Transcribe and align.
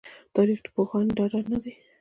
تاريخ 0.35 0.59
پوهان 0.75 1.05
ډاډه 1.17 1.39
نه 1.51 1.57
دي 1.63 1.73